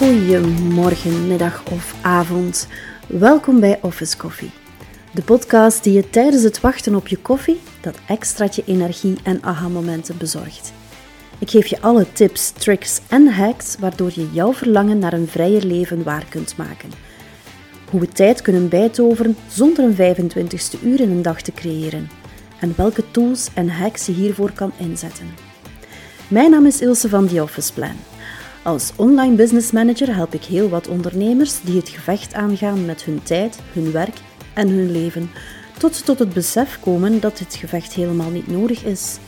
Goedemorgen, 0.00 1.26
middag 1.26 1.62
of 1.72 1.94
avond. 2.02 2.68
Welkom 3.06 3.60
bij 3.60 3.78
Office 3.82 4.16
Coffee. 4.16 4.50
De 5.12 5.22
podcast 5.22 5.84
die 5.84 5.92
je 5.92 6.10
tijdens 6.10 6.42
het 6.42 6.60
wachten 6.60 6.94
op 6.94 7.08
je 7.08 7.16
koffie 7.16 7.60
dat 7.80 7.98
extraatje 8.06 8.62
energie 8.66 9.16
en 9.22 9.42
aha-momenten 9.42 10.18
bezorgt. 10.18 10.72
Ik 11.38 11.50
geef 11.50 11.66
je 11.66 11.80
alle 11.80 12.12
tips, 12.12 12.50
tricks 12.50 13.00
en 13.08 13.26
hacks 13.26 13.76
waardoor 13.78 14.10
je 14.14 14.30
jouw 14.32 14.52
verlangen 14.52 14.98
naar 14.98 15.12
een 15.12 15.28
vrijer 15.28 15.64
leven 15.64 16.02
waar 16.02 16.24
kunt 16.28 16.56
maken. 16.56 16.90
Hoe 17.90 18.00
we 18.00 18.08
tijd 18.08 18.42
kunnen 18.42 18.68
bijtoveren 18.68 19.36
zonder 19.48 19.84
een 19.84 20.16
25ste 20.16 20.82
uur 20.82 21.00
in 21.00 21.10
een 21.10 21.22
dag 21.22 21.42
te 21.42 21.52
creëren. 21.52 22.10
En 22.60 22.72
welke 22.76 23.10
tools 23.10 23.48
en 23.54 23.68
hacks 23.68 24.06
je 24.06 24.12
hiervoor 24.12 24.52
kan 24.52 24.72
inzetten. 24.76 25.26
Mijn 26.28 26.50
naam 26.50 26.66
is 26.66 26.80
Ilse 26.80 27.08
van 27.08 27.26
The 27.26 27.42
Office 27.42 27.72
Plan. 27.72 28.09
Als 28.62 28.92
online 28.96 29.34
business 29.34 29.70
manager 29.70 30.14
help 30.14 30.34
ik 30.34 30.44
heel 30.44 30.68
wat 30.68 30.88
ondernemers 30.88 31.60
die 31.60 31.76
het 31.76 31.88
gevecht 31.88 32.34
aangaan 32.34 32.84
met 32.84 33.04
hun 33.04 33.22
tijd, 33.22 33.58
hun 33.72 33.92
werk 33.92 34.16
en 34.54 34.68
hun 34.68 34.90
leven, 34.90 35.30
tot 35.78 35.96
ze 35.96 36.02
tot 36.02 36.18
het 36.18 36.32
besef 36.32 36.80
komen 36.80 37.20
dat 37.20 37.38
dit 37.38 37.54
gevecht 37.54 37.92
helemaal 37.92 38.30
niet 38.30 38.46
nodig 38.46 38.84
is. 38.84 39.18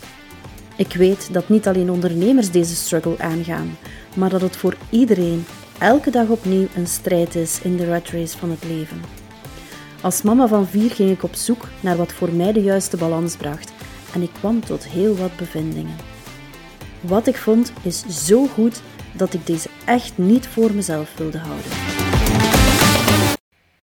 Ik 0.76 0.92
weet 0.92 1.32
dat 1.32 1.48
niet 1.48 1.66
alleen 1.66 1.90
ondernemers 1.90 2.50
deze 2.50 2.74
struggle 2.74 3.18
aangaan, 3.18 3.78
maar 4.16 4.30
dat 4.30 4.40
het 4.40 4.56
voor 4.56 4.76
iedereen 4.90 5.44
elke 5.78 6.10
dag 6.10 6.28
opnieuw 6.28 6.66
een 6.76 6.86
strijd 6.86 7.34
is 7.34 7.60
in 7.62 7.76
de 7.76 7.86
rat 7.86 8.08
race 8.08 8.38
van 8.38 8.50
het 8.50 8.64
leven. 8.64 9.00
Als 10.00 10.22
mama 10.22 10.46
van 10.46 10.66
vier 10.66 10.90
ging 10.90 11.10
ik 11.10 11.22
op 11.22 11.34
zoek 11.34 11.68
naar 11.80 11.96
wat 11.96 12.12
voor 12.12 12.32
mij 12.32 12.52
de 12.52 12.62
juiste 12.62 12.96
balans 12.96 13.36
bracht 13.36 13.72
en 14.14 14.22
ik 14.22 14.30
kwam 14.32 14.64
tot 14.64 14.86
heel 14.86 15.16
wat 15.16 15.36
bevindingen. 15.36 16.11
Wat 17.02 17.26
ik 17.26 17.36
vond 17.36 17.72
is 17.82 18.26
zo 18.26 18.46
goed 18.46 18.82
dat 19.16 19.34
ik 19.34 19.46
deze 19.46 19.68
echt 19.86 20.18
niet 20.18 20.48
voor 20.48 20.72
mezelf 20.72 21.16
wilde 21.16 21.38
houden. 21.38 21.70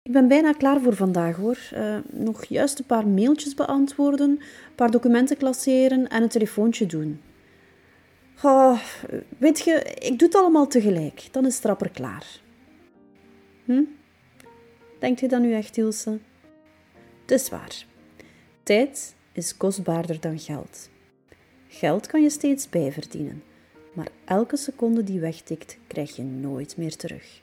Ik 0.01 0.11
ben 0.11 0.27
bijna 0.27 0.51
klaar 0.51 0.81
voor 0.81 0.95
vandaag 0.95 1.35
hoor. 1.35 1.57
Uh, 1.73 1.97
nog 2.11 2.45
juist 2.45 2.79
een 2.79 2.85
paar 2.85 3.07
mailtjes 3.07 3.53
beantwoorden, 3.53 4.29
een 4.29 4.75
paar 4.75 4.91
documenten 4.91 5.37
klasseren 5.37 6.07
en 6.07 6.23
een 6.23 6.29
telefoontje 6.29 6.85
doen. 6.85 7.21
Oh, 8.43 8.79
weet 9.37 9.59
je, 9.59 9.83
ik 9.99 10.19
doe 10.19 10.27
het 10.27 10.37
allemaal 10.37 10.67
tegelijk. 10.67 11.27
Dan 11.31 11.45
is 11.45 11.55
het 11.55 11.65
rapper 11.65 11.89
klaar. 11.89 12.25
Hm? 13.65 13.83
Denkt 14.99 15.19
je 15.19 15.27
dat 15.27 15.41
nu 15.41 15.53
echt, 15.53 15.77
Ilse? 15.77 16.19
Het 17.21 17.31
is 17.31 17.49
waar. 17.49 17.85
Tijd 18.63 19.15
is 19.31 19.57
kostbaarder 19.57 20.19
dan 20.19 20.39
geld. 20.39 20.89
Geld 21.71 22.07
kan 22.07 22.21
je 22.21 22.29
steeds 22.29 22.69
bijverdienen, 22.69 23.43
maar 23.93 24.07
elke 24.25 24.57
seconde 24.57 25.03
die 25.03 25.19
wegtikt, 25.19 25.77
krijg 25.87 26.15
je 26.15 26.23
nooit 26.23 26.77
meer 26.77 26.95
terug. 26.95 27.41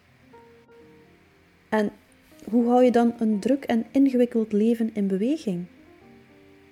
En 1.68 1.90
hoe 2.50 2.68
hou 2.68 2.84
je 2.84 2.90
dan 2.90 3.14
een 3.18 3.38
druk 3.38 3.64
en 3.64 3.86
ingewikkeld 3.90 4.52
leven 4.52 4.90
in 4.94 5.06
beweging? 5.06 5.64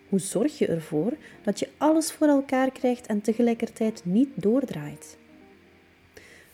Hoe 0.09 0.19
zorg 0.19 0.59
je 0.59 0.67
ervoor 0.67 1.13
dat 1.43 1.59
je 1.59 1.69
alles 1.77 2.13
voor 2.13 2.27
elkaar 2.27 2.71
krijgt 2.71 3.07
en 3.07 3.21
tegelijkertijd 3.21 4.03
niet 4.05 4.29
doordraait? 4.35 5.19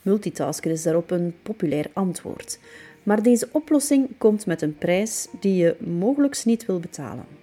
Multitasken 0.02 0.70
is 0.70 0.82
daarop 0.82 1.10
een 1.10 1.34
populair 1.42 1.90
antwoord, 1.92 2.58
maar 3.02 3.22
deze 3.22 3.48
oplossing 3.52 4.08
komt 4.18 4.46
met 4.46 4.62
een 4.62 4.78
prijs 4.78 5.28
die 5.40 5.54
je 5.54 5.76
mogelijk 5.78 6.44
niet 6.44 6.66
wil 6.66 6.80
betalen. 6.80 7.39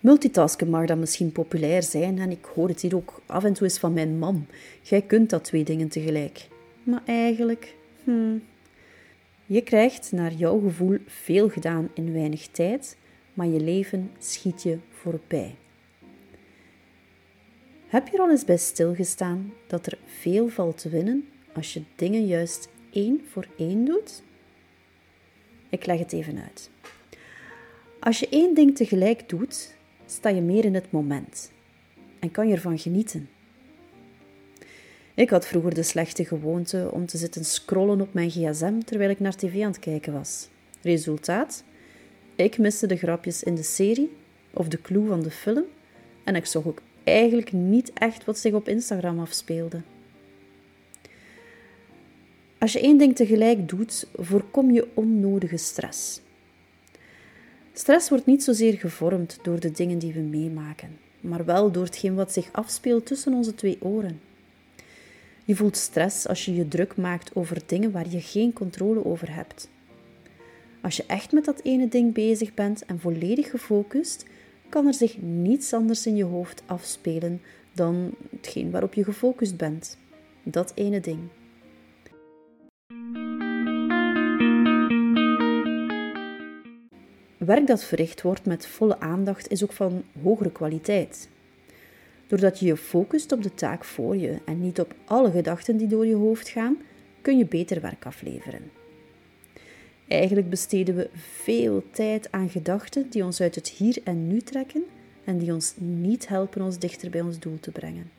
Multitasken 0.00 0.70
mag 0.70 0.86
dan 0.86 0.98
misschien 0.98 1.32
populair 1.32 1.82
zijn 1.82 2.18
en 2.18 2.30
ik 2.30 2.44
hoor 2.44 2.68
het 2.68 2.80
hier 2.80 2.96
ook 2.96 3.20
af 3.26 3.44
en 3.44 3.52
toe 3.52 3.66
eens 3.66 3.78
van 3.78 3.92
mijn 3.92 4.18
man. 4.18 4.46
Jij 4.82 5.02
kunt 5.02 5.30
dat 5.30 5.44
twee 5.44 5.64
dingen 5.64 5.88
tegelijk. 5.88 6.48
Maar 6.82 7.02
eigenlijk, 7.06 7.74
hmm. 8.04 8.42
Je 9.46 9.60
krijgt 9.60 10.12
naar 10.12 10.32
jouw 10.32 10.60
gevoel 10.60 10.98
veel 11.06 11.48
gedaan 11.48 11.90
in 11.94 12.12
weinig 12.12 12.48
tijd, 12.48 12.96
maar 13.34 13.46
je 13.46 13.60
leven 13.60 14.10
schiet 14.18 14.62
je 14.62 14.78
voorbij. 14.90 15.54
Heb 17.86 18.08
je 18.08 18.16
er 18.16 18.22
al 18.22 18.30
eens 18.30 18.44
bij 18.44 18.56
stilgestaan 18.56 19.52
dat 19.66 19.86
er 19.86 19.98
veel 20.20 20.48
valt 20.48 20.78
te 20.78 20.88
winnen 20.88 21.28
als 21.54 21.72
je 21.72 21.82
dingen 21.96 22.26
juist 22.26 22.68
één 22.90 23.24
voor 23.30 23.46
één 23.56 23.84
doet? 23.84 24.22
Ik 25.68 25.86
leg 25.86 25.98
het 25.98 26.12
even 26.12 26.38
uit. 26.42 26.70
Als 28.00 28.18
je 28.18 28.28
één 28.28 28.54
ding 28.54 28.76
tegelijk 28.76 29.28
doet, 29.28 29.76
sta 30.10 30.28
je 30.28 30.40
meer 30.40 30.64
in 30.64 30.74
het 30.74 30.90
moment 30.90 31.52
en 32.18 32.30
kan 32.30 32.48
je 32.48 32.54
ervan 32.54 32.78
genieten. 32.78 33.28
Ik 35.14 35.30
had 35.30 35.46
vroeger 35.46 35.74
de 35.74 35.82
slechte 35.82 36.24
gewoonte 36.24 36.88
om 36.92 37.06
te 37.06 37.16
zitten 37.16 37.44
scrollen 37.44 38.00
op 38.00 38.14
mijn 38.14 38.30
gsm 38.30 38.80
terwijl 38.80 39.10
ik 39.10 39.20
naar 39.20 39.36
tv 39.36 39.62
aan 39.62 39.70
het 39.70 39.78
kijken 39.78 40.12
was. 40.12 40.48
Resultaat? 40.82 41.64
Ik 42.34 42.58
miste 42.58 42.86
de 42.86 42.96
grapjes 42.96 43.42
in 43.42 43.54
de 43.54 43.62
serie 43.62 44.16
of 44.54 44.68
de 44.68 44.80
clue 44.80 45.06
van 45.06 45.22
de 45.22 45.30
film 45.30 45.64
en 46.24 46.34
ik 46.34 46.46
zag 46.46 46.66
ook 46.66 46.82
eigenlijk 47.04 47.52
niet 47.52 47.92
echt 47.94 48.24
wat 48.24 48.38
zich 48.38 48.52
op 48.52 48.68
Instagram 48.68 49.20
afspeelde. 49.20 49.82
Als 52.58 52.72
je 52.72 52.80
één 52.80 52.98
ding 52.98 53.16
tegelijk 53.16 53.68
doet, 53.68 54.06
voorkom 54.14 54.70
je 54.70 54.88
onnodige 54.94 55.56
stress. 55.56 56.20
Stress 57.78 58.08
wordt 58.08 58.26
niet 58.26 58.42
zozeer 58.42 58.78
gevormd 58.78 59.38
door 59.42 59.60
de 59.60 59.70
dingen 59.70 59.98
die 59.98 60.12
we 60.12 60.20
meemaken, 60.20 60.98
maar 61.20 61.44
wel 61.44 61.70
door 61.70 61.84
hetgeen 61.84 62.14
wat 62.14 62.32
zich 62.32 62.48
afspeelt 62.52 63.06
tussen 63.06 63.32
onze 63.32 63.54
twee 63.54 63.78
oren. 63.80 64.20
Je 65.44 65.56
voelt 65.56 65.76
stress 65.76 66.26
als 66.26 66.44
je 66.44 66.54
je 66.54 66.68
druk 66.68 66.96
maakt 66.96 67.34
over 67.34 67.62
dingen 67.66 67.90
waar 67.90 68.08
je 68.08 68.20
geen 68.20 68.52
controle 68.52 69.04
over 69.04 69.34
hebt. 69.34 69.68
Als 70.80 70.96
je 70.96 71.04
echt 71.06 71.32
met 71.32 71.44
dat 71.44 71.60
ene 71.62 71.88
ding 71.88 72.14
bezig 72.14 72.54
bent 72.54 72.84
en 72.84 73.00
volledig 73.00 73.50
gefocust, 73.50 74.24
kan 74.68 74.86
er 74.86 74.94
zich 74.94 75.20
niets 75.20 75.72
anders 75.72 76.06
in 76.06 76.16
je 76.16 76.24
hoofd 76.24 76.62
afspelen 76.66 77.40
dan 77.72 78.14
hetgeen 78.30 78.70
waarop 78.70 78.94
je 78.94 79.04
gefocust 79.04 79.56
bent. 79.56 79.96
Dat 80.42 80.72
ene 80.74 81.00
ding. 81.00 81.20
Werk 87.48 87.66
dat 87.66 87.84
verricht 87.84 88.22
wordt 88.22 88.46
met 88.46 88.66
volle 88.66 89.00
aandacht 89.00 89.50
is 89.50 89.62
ook 89.62 89.72
van 89.72 90.04
hogere 90.22 90.52
kwaliteit. 90.52 91.28
Doordat 92.26 92.58
je 92.58 92.66
je 92.66 92.76
focust 92.76 93.32
op 93.32 93.42
de 93.42 93.54
taak 93.54 93.84
voor 93.84 94.16
je 94.16 94.38
en 94.44 94.60
niet 94.60 94.80
op 94.80 94.94
alle 95.04 95.30
gedachten 95.30 95.76
die 95.76 95.86
door 95.86 96.06
je 96.06 96.14
hoofd 96.14 96.48
gaan, 96.48 96.76
kun 97.20 97.38
je 97.38 97.44
beter 97.46 97.80
werk 97.80 98.06
afleveren. 98.06 98.70
Eigenlijk 100.08 100.50
besteden 100.50 100.96
we 100.96 101.08
veel 101.14 101.82
tijd 101.90 102.32
aan 102.32 102.48
gedachten 102.48 103.10
die 103.10 103.24
ons 103.24 103.40
uit 103.40 103.54
het 103.54 103.68
hier 103.68 103.98
en 104.04 104.26
nu 104.26 104.40
trekken 104.40 104.84
en 105.24 105.38
die 105.38 105.52
ons 105.52 105.74
niet 105.76 106.28
helpen 106.28 106.62
ons 106.62 106.78
dichter 106.78 107.10
bij 107.10 107.20
ons 107.20 107.38
doel 107.38 107.60
te 107.60 107.70
brengen. 107.70 108.10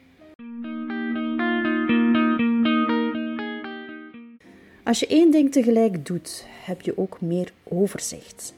Als 4.84 5.00
je 5.00 5.08
één 5.08 5.32
ding 5.32 5.52
tegelijk 5.52 6.06
doet, 6.06 6.46
heb 6.64 6.82
je 6.82 6.98
ook 6.98 7.22
meer 7.22 7.54
overzicht. 7.64 8.58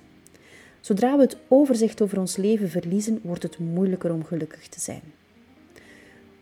Zodra 0.82 1.16
we 1.16 1.22
het 1.22 1.38
overzicht 1.48 2.02
over 2.02 2.20
ons 2.20 2.36
leven 2.36 2.70
verliezen, 2.70 3.20
wordt 3.24 3.44
het 3.44 3.60
moeilijker 3.60 4.14
om 4.14 4.26
gelukkig 4.26 4.68
te 4.68 4.80
zijn. 4.80 5.02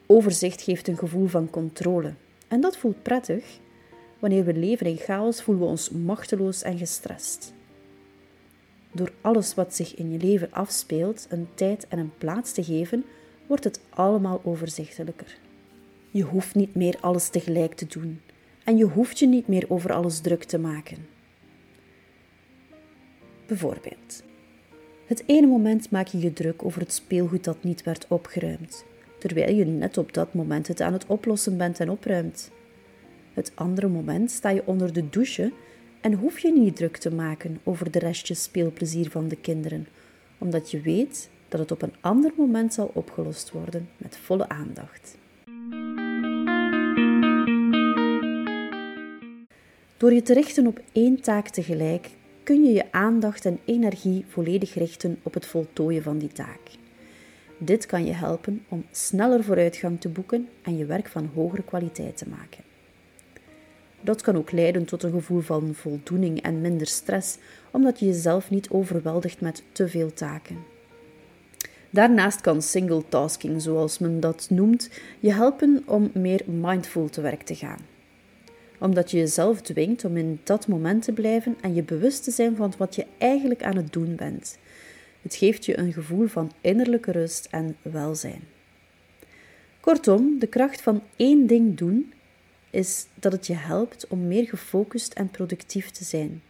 Overzicht 0.06 0.62
geeft 0.62 0.88
een 0.88 0.98
gevoel 0.98 1.28
van 1.28 1.50
controle. 1.50 2.14
En 2.48 2.62
dat 2.62 2.78
voelt 2.78 3.04
prettig. 3.04 3.60
Wanneer 4.20 4.46
we 4.46 4.54
leven 4.54 4.86
in 4.86 4.98
chaos, 4.98 5.42
voelen 5.42 5.64
we 5.64 5.70
ons 5.70 5.90
machteloos 5.90 6.62
en 6.62 6.78
gestrest. 6.78 7.54
Door 8.92 9.12
alles 9.22 9.54
wat 9.54 9.76
zich 9.76 9.96
in 9.96 10.12
je 10.12 10.18
leven 10.18 10.52
afspeelt 10.52 11.28
een 11.30 11.48
tijd 11.54 11.88
en 11.88 12.00
een 12.00 12.12
plaats 12.18 12.52
te 12.52 12.64
geven, 12.64 13.06
wordt 13.48 13.64
het 13.64 13.80
allemaal 13.90 14.42
overzichtelijker. 14.44 15.38
Je 16.12 16.24
hoeft 16.24 16.56
niet 16.56 16.76
meer 16.76 16.98
alles 17.00 17.30
tegelijk 17.30 17.74
te 17.74 17.86
doen 17.86 18.22
en 18.64 18.78
je 18.78 18.86
hoeft 18.86 19.20
je 19.20 19.28
niet 19.28 19.48
meer 19.48 19.66
over 19.68 19.94
alles 19.94 20.20
druk 20.20 20.44
te 20.44 20.58
maken. 20.58 21.08
Bijvoorbeeld, 23.48 24.24
het 25.10 25.24
ene 25.26 25.48
moment 25.48 25.92
maak 25.92 26.08
je 26.08 26.20
je 26.20 26.34
druk 26.34 26.66
over 26.66 26.82
het 26.82 26.94
speelgoed 26.94 27.44
dat 27.44 27.64
niet 27.64 27.84
werd 27.84 28.06
opgeruimd 28.08 28.86
terwijl 29.20 29.56
je 29.56 29.66
net 29.66 29.98
op 29.98 30.14
dat 30.14 30.34
moment 30.34 30.68
het 30.68 30.82
aan 30.82 30.94
het 30.94 31.06
oplossen 31.06 31.58
bent 31.58 31.80
en 31.80 31.90
opruimt. 31.90 32.52
Het 33.34 33.52
andere 33.56 33.88
moment 33.88 34.32
sta 34.32 34.50
je 34.50 34.66
onder 34.66 34.94
de 34.94 35.10
douche 35.10 35.52
en 36.02 36.14
hoef 36.14 36.40
je 36.40 36.52
niet 36.52 36.76
druk 36.76 36.98
te 36.98 37.14
maken 37.14 37.60
over 37.64 37.92
de 37.92 38.00
restjes 38.00 38.44
speelplezier 38.44 39.10
van 39.10 39.28
de 39.28 39.36
kinderen, 39.36 39.88
omdat 40.38 40.72
je 40.72 40.82
weet 40.82 41.30
dat 41.50 41.60
het 41.60 41.72
op 41.72 41.82
een 41.82 41.94
ander 42.00 42.32
moment 42.38 42.74
zal 42.74 42.92
opgelost 42.94 43.52
worden 43.52 43.90
met 43.98 44.18
volle 44.18 44.50
aandacht. 44.50 45.18
Door 49.98 50.14
je 50.14 50.22
te 50.22 50.34
richten 50.34 50.68
op 50.68 50.82
één 50.92 51.22
taak 51.22 51.50
tegelijk 51.50 52.10
kun 52.50 52.64
je 52.64 52.74
je 52.74 52.92
aandacht 52.92 53.46
en 53.46 53.60
energie 53.66 54.26
volledig 54.28 54.74
richten 54.74 55.20
op 55.24 55.34
het 55.34 55.46
voltooien 55.46 56.04
van 56.04 56.18
die 56.18 56.32
taak. 56.32 56.60
Dit 57.58 57.86
kan 57.86 58.06
je 58.06 58.12
helpen 58.12 58.66
om 58.70 58.86
sneller 58.92 59.44
vooruitgang 59.44 60.02
te 60.02 60.10
boeken 60.10 60.50
en 60.62 60.78
je 60.78 60.86
werk 60.86 61.08
van 61.08 61.30
hogere 61.34 61.64
kwaliteit 61.64 62.18
te 62.18 62.30
maken. 62.30 62.64
Dat 64.02 64.22
kan 64.22 64.36
ook 64.36 64.52
leiden 64.52 64.86
tot 64.86 65.04
een 65.04 65.12
gevoel 65.12 65.40
van 65.40 65.74
voldoening 65.74 66.42
en 66.42 66.62
minder 66.62 66.88
stress, 66.88 67.38
omdat 67.72 68.00
je 68.00 68.06
jezelf 68.06 68.50
niet 68.50 68.70
overweldigt 68.70 69.42
met 69.42 69.64
te 69.72 69.88
veel 69.88 70.14
taken. 70.14 70.58
Daarnaast 71.90 72.42
kan 72.42 72.62
single 72.62 73.04
tasking, 73.10 73.62
zoals 73.62 74.00
men 74.00 74.20
dat 74.20 74.48
noemt, 74.50 74.90
je 75.20 75.34
helpen 75.34 75.84
om 75.86 76.12
meer 76.14 76.42
mindful 76.46 77.10
te 77.10 77.22
werk 77.22 77.42
te 77.42 77.56
gaan. 77.56 77.99
Omdat 78.80 79.12
je 79.12 79.18
jezelf 79.18 79.62
dwingt 79.62 80.06
om 80.06 80.18
in 80.18 80.40
dat 80.44 80.68
moment 80.68 81.04
te 81.04 81.12
blijven 81.12 81.58
en 81.62 81.74
je 81.74 81.84
bewust 81.84 82.24
te 82.24 82.32
zijn 82.32 82.56
van 82.56 82.74
wat 82.78 82.96
je 82.96 83.06
eigenlijk 83.18 83.64
aan 83.64 83.76
het 83.76 83.94
doen 83.94 84.16
bent. 84.16 84.58
Het 85.22 85.36
geeft 85.36 85.66
je 85.66 85.78
een 85.78 85.94
gevoel 85.94 86.28
van 86.28 86.52
innerlijke 86.62 87.12
rust 87.12 87.48
en 87.52 87.76
welzijn. 87.82 88.42
Kortom, 89.80 90.40
de 90.40 90.48
kracht 90.48 90.82
van 90.82 91.02
één 91.16 91.48
ding 91.48 91.78
doen 91.78 92.14
is 92.70 93.06
dat 93.14 93.32
het 93.32 93.48
je 93.48 93.54
helpt 93.54 94.08
om 94.08 94.28
meer 94.28 94.48
gefocust 94.48 95.14
en 95.14 95.30
productief 95.30 95.90
te 95.90 96.04
zijn, 96.04 96.42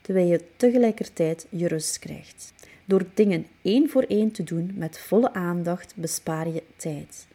terwijl 0.00 0.26
je 0.26 0.40
tegelijkertijd 0.56 1.46
je 1.48 1.68
rust 1.68 1.98
krijgt. 1.98 2.52
Door 2.84 3.04
dingen 3.14 3.46
één 3.62 3.90
voor 3.90 4.02
één 4.02 4.30
te 4.30 4.42
doen 4.42 4.72
met 4.74 4.98
volle 4.98 5.32
aandacht 5.32 5.92
bespaar 5.96 6.48
je 6.48 6.62
tijd. 6.76 7.26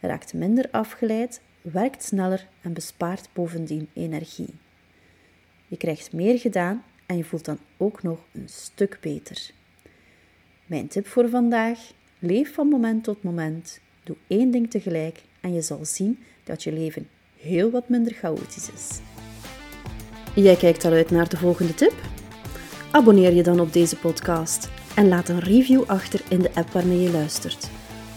Je 0.00 0.06
raakt 0.06 0.34
minder 0.34 0.68
afgeleid, 0.70 1.40
werkt 1.72 2.04
sneller 2.04 2.48
en 2.60 2.72
bespaart 2.72 3.28
bovendien 3.32 3.88
energie. 3.92 4.54
Je 5.68 5.76
krijgt 5.76 6.12
meer 6.12 6.38
gedaan 6.38 6.84
en 7.06 7.16
je 7.16 7.24
voelt 7.24 7.44
dan 7.44 7.58
ook 7.76 8.02
nog 8.02 8.18
een 8.32 8.48
stuk 8.48 8.98
beter. 9.00 9.50
Mijn 10.66 10.88
tip 10.88 11.06
voor 11.06 11.28
vandaag: 11.28 11.78
leef 12.18 12.54
van 12.54 12.68
moment 12.68 13.04
tot 13.04 13.22
moment. 13.22 13.80
Doe 14.04 14.16
één 14.26 14.50
ding 14.50 14.70
tegelijk 14.70 15.22
en 15.40 15.54
je 15.54 15.62
zal 15.62 15.84
zien 15.84 16.18
dat 16.44 16.62
je 16.62 16.72
leven 16.72 17.08
heel 17.40 17.70
wat 17.70 17.88
minder 17.88 18.12
chaotisch 18.12 18.70
is. 18.70 18.98
Jij 20.34 20.56
kijkt 20.56 20.84
al 20.84 20.92
uit 20.92 21.10
naar 21.10 21.28
de 21.28 21.36
volgende 21.36 21.74
tip? 21.74 21.94
Abonneer 22.90 23.32
je 23.32 23.42
dan 23.42 23.60
op 23.60 23.72
deze 23.72 23.96
podcast 23.96 24.68
en 24.94 25.08
laat 25.08 25.28
een 25.28 25.40
review 25.40 25.82
achter 25.86 26.20
in 26.28 26.40
de 26.40 26.50
app 26.54 26.70
waarmee 26.70 27.00
je 27.00 27.10
luistert. 27.10 27.70